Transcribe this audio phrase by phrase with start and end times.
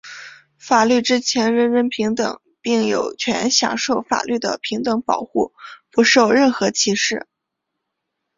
[0.57, 5.53] 法律之前人人平等,并有权享受法律的平等保护,
[5.91, 7.27] 不受任何歧视。